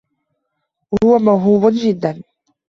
هو 1.03 1.17
موهوب 1.19 1.69
جدا. 1.71 2.21